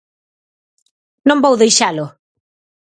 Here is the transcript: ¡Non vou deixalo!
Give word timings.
¡Non 1.27 1.37
vou 1.43 1.55
deixalo! 1.63 2.05